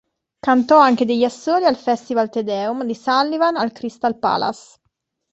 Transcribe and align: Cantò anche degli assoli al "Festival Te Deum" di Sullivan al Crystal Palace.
Cantò 0.39 0.79
anche 0.79 1.05
degli 1.05 1.23
assoli 1.23 1.65
al 1.65 1.75
"Festival 1.75 2.27
Te 2.31 2.41
Deum" 2.43 2.85
di 2.85 2.95
Sullivan 2.95 3.55
al 3.55 3.71
Crystal 3.71 4.17
Palace. 4.17 4.77